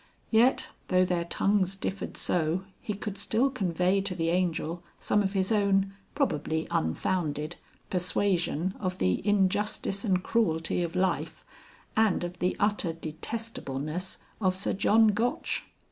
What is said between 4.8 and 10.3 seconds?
some of his own (probably unfounded) persuasion of the injustice and